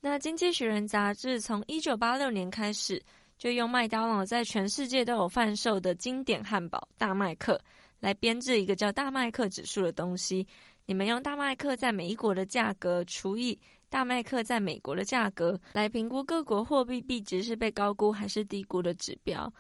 [0.01, 3.03] 那《经济学人》杂志从一九八六年开始，
[3.39, 7.61] 就用麦当劳在全世界都有贩售的经典汉堡大麦克
[7.99, 10.47] 来编制一个叫大麦克指数的东西。
[10.87, 13.59] 你们用大麦克在每一国的价格除以
[13.91, 19.53] 大麦克在美国的价格，来评估各国货币币值是被高估还是低估的指标。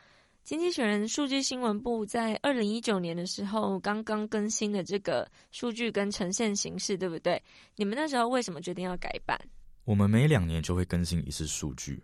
[0.44, 7.42] 经济学人数据新闻部在二零一九年的时候刚刚更新了这个数据跟呈现形式，对不对？
[7.74, 9.36] 你们那时候为什么决定要改版？
[9.84, 12.00] 我们每两年就会更新一次数据，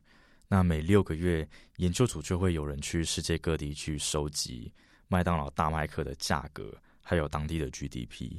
[0.48, 4.70] 那每六个月研究组就会有人去世界各地去收集
[5.06, 8.36] 麦当劳大麦克的价格，还有当地的 GDP。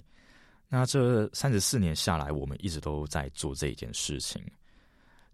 [0.69, 4.43] 那这三十四年下来，我们一直都在做这一件事情。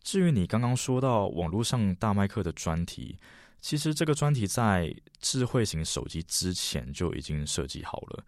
[0.02, 3.18] 至于你刚刚说到网络上大麦克的专题。
[3.66, 8.22] 其实这个专题在智慧型手机之前就已经设计好了，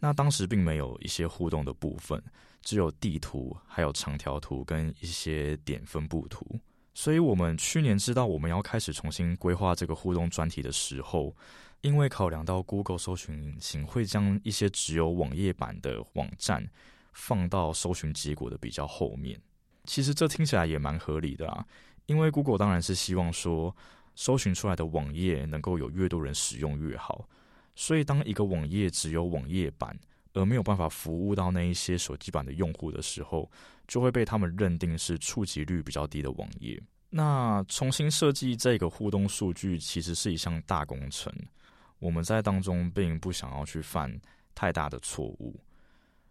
[0.00, 2.20] 那当时并没有一些互动的部分，
[2.60, 6.44] 只有地图、还有长条图跟一些点分布图。
[6.92, 11.32] 所以我们去年知道我们要开始重新规划这个互动专题的时候，
[11.82, 16.68] 因为考量到 Google 搜寻引擎会将一些只有网页版的网站
[17.12, 19.40] 放到搜寻结果的比较后面。
[19.84, 21.66] 其实这听起来也蛮合理的啊，
[22.06, 23.74] 因为 Google 当然是希望说。
[24.16, 27.26] 搜寻出来的网页能够有越多人使用越好，
[27.74, 29.98] 所以当一个网页只有网页版
[30.34, 33.50] 而没有办法服务到那一些手机版的用户的时候，
[33.88, 36.78] 就会被他们认定是触及率比较低的网页。
[37.08, 41.32] 那重新设计这个互动数据其实是一项大工程，
[42.00, 44.20] 我们在当中并不想要去犯
[44.54, 45.60] 太大的错误，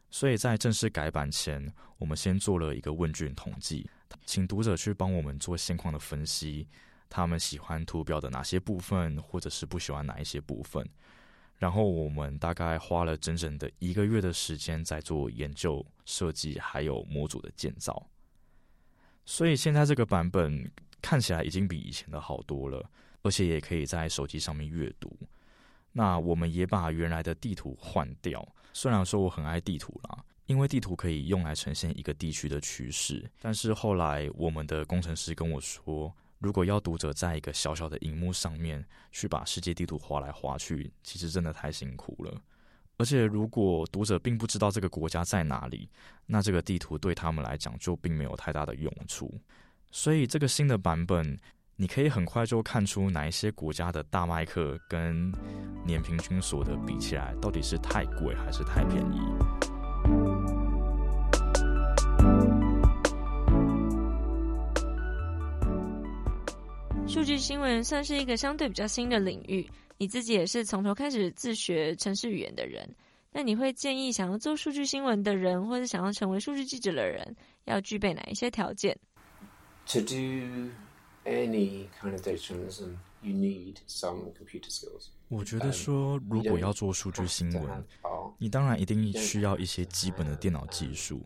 [0.10, 3.89] 所以在正式改版前，我们先做了一个问卷统计，
[4.25, 6.67] 请读者去帮我们做现况的分析。
[7.08, 10.88] 他们喜欢图表的哪些部分，或者是不喜欢哪一些部分？
[11.58, 18.08] 然后我们大概花了整整的一个月的时间在做研究、设计，还有模组的建造。
[19.25, 22.89] 所以现在这个版本看起来已经比以前的好多了，
[23.21, 25.15] 而且也可以在手机上面阅读。
[25.92, 28.48] 那我们也把原来的地图换掉。
[28.73, 36.13] 虽然说我很爱地图啦，因为地图可以用来呈现一个地区的趋势，但是后来我们的工程师跟我说。
[36.40, 38.81] 如果要读者在一个小小的荧幕上面
[39.12, 42.42] 去把世界地图划来划去，其实真的太辛苦了。
[42.96, 45.90] 而且，如果读者并不知道这个国家在哪里，
[46.25, 49.37] 那这个地图对他们来讲就并没有太大的用处。
[49.92, 51.37] 所以，这个新的版本，
[51.82, 55.32] 你可以很快就看出哪一些国家的大麦克跟
[55.86, 59.19] 年平均所得比起来，到底是太贵还是太便宜。
[67.08, 69.65] 数据新闻算是一个相对比较新的领域，
[69.98, 72.94] 你自己也是从头开始自学城市语言的人。
[73.32, 78.98] 那你会建议想要做数据新闻的人，或者想要成为数据记者的人，要具备哪一些条件
[79.86, 80.15] ？To do
[81.30, 85.10] any kind of data journalism, you need some computer skills.
[85.27, 87.86] 我觉得说，如果要做数据新闻，
[88.40, 91.23] 你当然一定需要一些基本的电脑技术，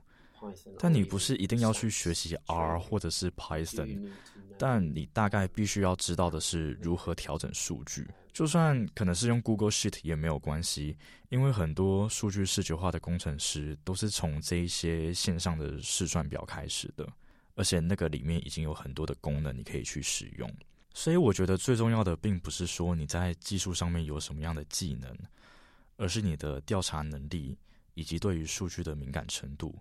[0.77, 4.09] 但你不是一定要去学习 R 或者是 Python，
[4.57, 8.05] 但你大概必须要知道的是如何调整数据。
[8.33, 10.97] 就算可能是用 Google Sheet 也没有关系，
[11.29, 17.07] 因为很多数据视觉化的工程师都是从这一些线上的试算表开始的，
[17.55, 20.51] 而且那个里面已经有很多的功能你可以去使用。
[20.93, 25.17] 所以我觉得最重要的并不是说你在技术上面有什么样的技能，
[25.97, 27.57] 而是你的调查能力
[27.93, 29.77] 以及对于数据的敏感程度，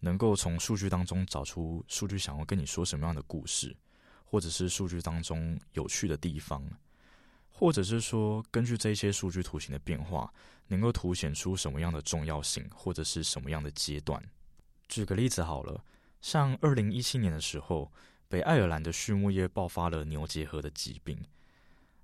[0.00, 3.76] 能够从数据当中找出数据想要跟你说什么样的故事，
[4.24, 6.62] 或者是数据当中有趣的地方。
[7.58, 10.30] 或者是说，根据这些数据图形的变化，
[10.66, 14.22] 能够凸显出什么样的重要性，或者是什么样的阶段。
[14.88, 15.82] 举个例子好了，
[16.20, 17.92] 像二零一七年的时候，
[18.28, 21.18] 北爱尔兰的畜牧业爆发了牛结核的疾病。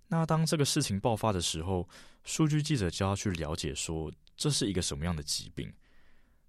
[0.09, 1.89] 那当这个事情爆发的时候，
[2.25, 5.73] 数据记者就要去了解说，这是一个什么样的疾病？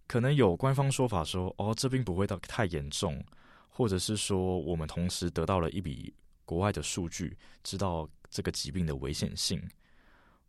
[0.08, 3.24] 可能有官方说法说，哦，这病不会到太严重，
[3.70, 6.14] 或者是说，我们同时得到了一笔
[6.46, 8.10] 国外的数据，知道。
[8.36, 9.62] 这个疾病的危险性，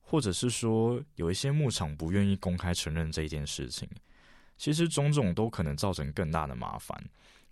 [0.00, 3.86] 或者是说有一些牧场不愿意公开承认这件事情，
[4.56, 7.02] 其实种种都可能造成更大的麻烦。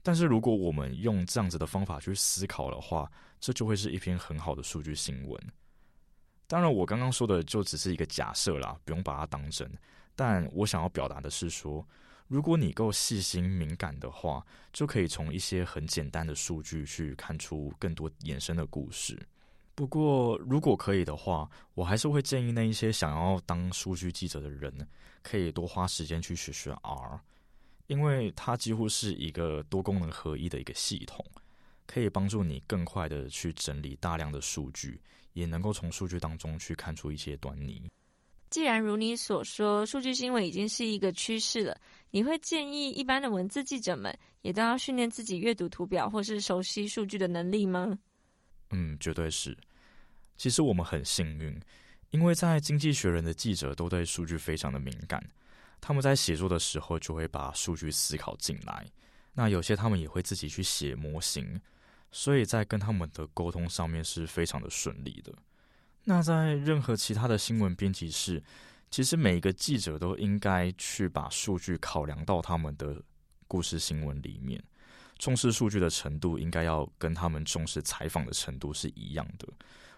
[0.03, 5.41] 但是如果我们用这样子的方法去思考的话，这就会是一篇很好的数据新闻。
[6.49, 9.71] 当然，我刚刚说的就只是一个假设啦，不用把它当真。
[10.15, 11.87] 但我想要表达的是说，
[12.27, 19.19] 如果你够细心敏感的话，就可以从一些很简单的数据去看出更多衍生的故事。
[19.75, 24.71] 不过，如果可以的话，我还是会建议那一些想要当数据记者的人，
[25.23, 27.19] 可以多花时间去学学 R，
[27.87, 31.25] 因为它几乎是一个多功能合一的一个系统，
[31.87, 35.01] 可以帮助你更快的去整理大量的数据，
[35.33, 37.83] 也能够从数据当中去看出一些端倪。
[38.51, 41.75] 既然如你所说，数据新闻已经是一个趋势了，
[42.11, 47.99] 你会建议一般的文字记者们也都要训练自己阅读图表或是熟悉数据的能力吗？
[48.73, 49.57] 嗯，绝对是。
[50.37, 51.61] 其实我们很幸运，
[52.11, 55.23] 因为在《经济学人》的记者都对数据非常的敏感，
[55.81, 58.85] 他们在写作的时候就会把数据思考进来。
[59.35, 61.61] 那有些他们也会自己去写模型，
[62.11, 65.33] 所以在跟他们的沟通上面是非常的顺利的。
[66.05, 68.43] 那在任何其他的新闻编辑室，
[68.91, 73.01] 其实每一个记者都应该去把数据考量到他们的
[73.47, 74.63] 故事新闻里面。
[75.23, 79.47] 重视数据的程度应该要跟他们重视采访的程度是一样的，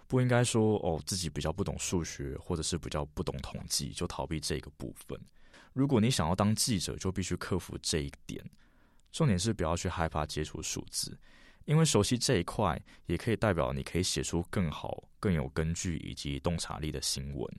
[0.07, 5.19] 不应该说哦自己比较不懂数学或者是比较不懂统计就逃避这个部分。
[5.73, 8.45] 如果你想要当记者，就必须克服这一点。
[9.13, 11.19] 重点是不要去害怕接触数字，
[11.65, 17.51] 因为熟悉这一块也可以代表你可以写出更好、更有根据以及洞察力的新闻。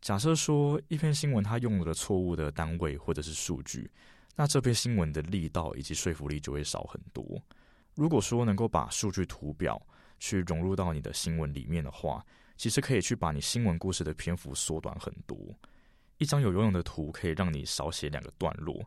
[0.00, 3.90] 假设说一篇新闻它用了错误的单位或者是数据。
[4.36, 7.24] 那这篇新闻的力道以及说服力就会少很多。
[7.94, 9.80] 如果说能够把数据图表
[10.18, 12.24] 去融入到你的新闻里面的话，
[12.56, 15.36] 其实可以去把你新闻故事的篇幅缩短很多。
[16.18, 18.82] 一张有用的图可以让你少写两个段落，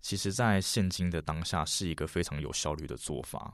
[0.00, 3.52] 其实，在现今的当下是一个非常有效率的做法。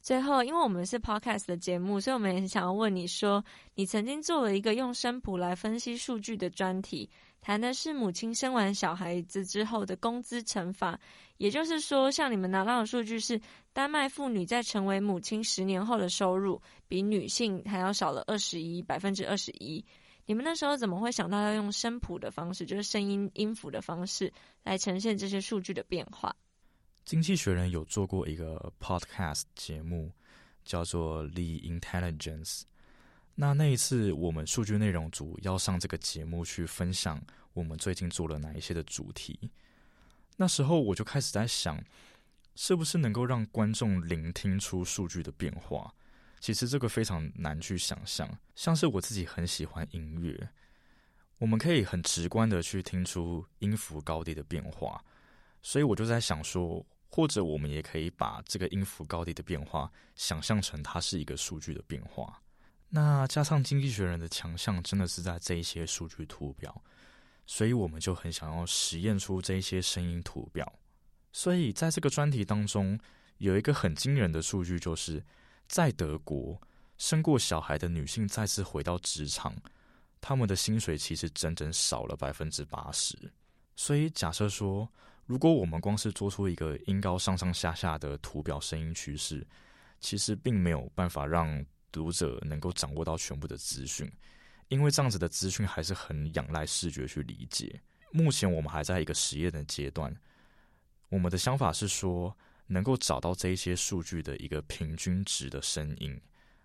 [0.00, 3.44] 最后，因为我们是 podcast 的节目，所以我们也想要问你说，
[3.74, 7.10] 你曾经做了一个用声谱来分析数据的专题。
[7.48, 11.00] 谈的是母亲生完小孩子之后的工资惩罚，
[11.38, 13.40] 也就是说，像你们拿到的数据是，
[13.72, 19.82] 丹麦妇女在成为母亲十年后的收入比女性还要少了二十一百分之二十一。
[20.26, 24.30] 你们那时候怎么会想到要用声谱的方式，就是声音音符的方式
[24.62, 26.36] 来呈现这些数据的变化？
[27.06, 30.12] 经济学人有做过一个 podcast 节目，
[30.66, 32.60] 叫做《The Intelligence》。
[33.40, 37.22] 那那一次，我们数据内容组要上这个节目去分享
[37.52, 39.38] 我们最近做了哪一些的主题。
[40.36, 41.80] 那时候我就开始在想，
[42.56, 45.94] 是不是能够让观众聆听出数据的变化？
[46.40, 48.28] 其实这个非常难去想象。
[48.56, 50.48] 像是我自己很喜欢音乐，
[51.38, 55.00] 我们可以很直观的去听出音符高低的变化。
[55.62, 62.42] 所以我就在想说，或者我们也可以把这个音符高低的变化想象成它是一个数据的变化。
[62.90, 66.82] 那加上经济学人的强项，真的是在这一些数据图表，
[67.46, 70.72] 所以我们就很想要实验出这一些声音图表。
[71.32, 72.98] 所以在这个专题当中，
[73.36, 75.22] 有一个很惊人的数据，就是
[75.66, 76.58] 在德国
[76.96, 79.54] 生过小孩的女性再次回到职场，
[80.20, 83.16] 她们的薪水其实整整少了百分之八十。
[83.76, 84.90] 所以假设说，
[85.26, 89.46] 如果我们光是做出一个音高上上下下的图表声音趋势，
[90.00, 94.10] 其实并没有办法让读者能够掌握到全部的资讯，
[94.68, 97.80] 因为这样子的资讯还是很仰赖视觉去理解。
[98.10, 100.14] 目前我们还在一个实验的阶段，
[101.08, 102.36] 我们的想法是说，
[102.66, 106.18] 能够找到这一些数据的一个平均值的声音，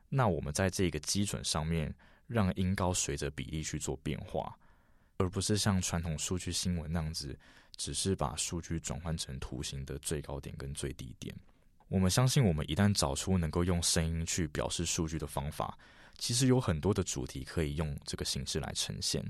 [0.10, 1.94] 那我们在这个基准上面，
[2.28, 4.58] 让音高随着比例去做变化，
[5.18, 7.38] 而不是像传统数据新闻那样子，
[7.76, 11.36] 只是把数据转换成图形的最高点跟最低点。
[11.94, 15.78] 我们相信，我们一旦找出能够用声音去表示数据的方法，
[16.18, 19.24] 其实有很多的主题可以用这个形式来呈现。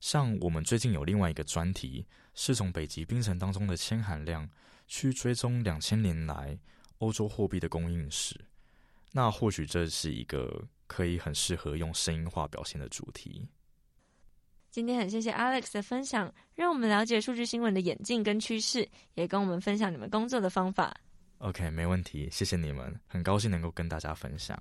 [0.00, 4.50] 像我们最近有另外一个专题，是从北极冰层当中的铅含量
[4.88, 6.58] 去追踪两千年来
[6.98, 8.34] 欧洲货币的供应史。
[9.12, 13.46] 那或许这是一个可以很适合用声音化表现的主题。
[14.72, 20.92] 今天很谢谢 Alex 的分享，让我们了解数据新闻的演进跟趋势，也跟我们分享你们工作的方法。
[21.42, 24.56] OK，没问题，谢谢你们，很高兴能够跟大家分享。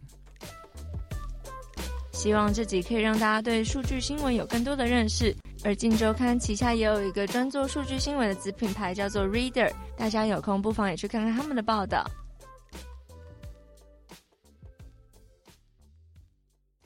[2.12, 5.36] 希望这集可以让大家对数据新闻有更多的认识。
[5.64, 9.72] 而《镜周刊》旗下也有一个专做数据新闻的子品牌，叫做 Reader。
[9.96, 12.04] 大家有空不妨也去看看他们的报道。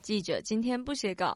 [0.02, 1.34] 记者今天不写稿。